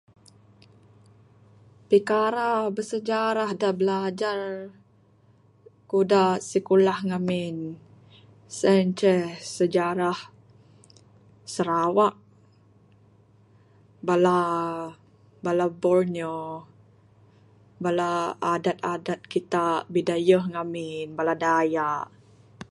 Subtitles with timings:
[1.89, 4.41] Pikara bersejarah da bilajar
[5.89, 7.57] ku da sikulah ngamin
[8.57, 10.19] sien inceh sejarah
[11.53, 12.15] Sarawak.
[14.07, 14.41] Bala,
[15.43, 16.39] Bala borneo.
[17.83, 18.11] Bala
[18.53, 22.05] adat adat kita bidayuh ngamin bala dayak.